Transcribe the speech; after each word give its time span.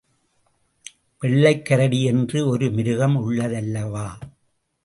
வெள்ளைக் 1.19 1.65
கரடி 1.65 2.03
என்று 2.03 2.47
ஒரு 2.47 2.71
மிருகம் 2.71 3.29
உள்ளதல்லவா? 3.29 4.07